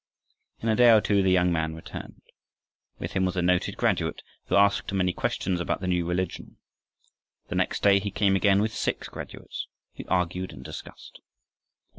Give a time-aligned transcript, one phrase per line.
[0.61, 2.23] In a day or two the young man returned.
[2.97, 6.57] With him was a noted graduate, who asked many questions about the new religion.
[7.49, 9.67] The next day he came again with six graduates,
[9.97, 11.21] who argued and discussed.